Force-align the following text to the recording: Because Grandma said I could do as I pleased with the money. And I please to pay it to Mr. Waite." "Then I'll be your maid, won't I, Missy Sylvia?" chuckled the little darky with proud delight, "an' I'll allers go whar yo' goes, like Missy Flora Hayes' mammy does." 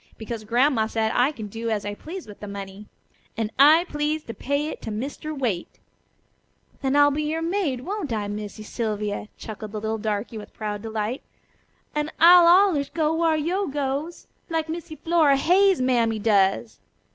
Because 0.17 0.43
Grandma 0.45 0.87
said 0.87 1.11
I 1.13 1.31
could 1.31 1.51
do 1.51 1.69
as 1.69 1.85
I 1.85 1.93
pleased 1.93 2.27
with 2.27 2.39
the 2.39 2.47
money. 2.47 2.87
And 3.37 3.51
I 3.59 3.85
please 3.87 4.23
to 4.23 4.33
pay 4.33 4.69
it 4.69 4.81
to 4.81 4.89
Mr. 4.89 5.37
Waite." 5.37 5.77
"Then 6.81 6.95
I'll 6.95 7.11
be 7.11 7.21
your 7.21 7.43
maid, 7.43 7.81
won't 7.81 8.11
I, 8.11 8.27
Missy 8.27 8.63
Sylvia?" 8.63 9.27
chuckled 9.37 9.73
the 9.73 9.79
little 9.79 9.99
darky 9.99 10.39
with 10.39 10.55
proud 10.55 10.81
delight, 10.81 11.21
"an' 11.93 12.09
I'll 12.19 12.47
allers 12.47 12.89
go 12.89 13.13
whar 13.13 13.37
yo' 13.37 13.67
goes, 13.67 14.25
like 14.49 14.67
Missy 14.69 14.95
Flora 14.95 15.37
Hayes' 15.37 15.81
mammy 15.83 16.17
does." 16.17 16.79